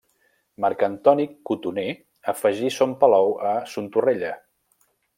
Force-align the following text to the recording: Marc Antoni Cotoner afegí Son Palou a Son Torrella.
Marc 0.63 0.85
Antoni 0.87 1.25
Cotoner 1.51 1.85
afegí 2.35 2.75
Son 2.81 2.99
Palou 3.05 3.33
a 3.51 3.53
Son 3.75 3.93
Torrella. 3.99 4.35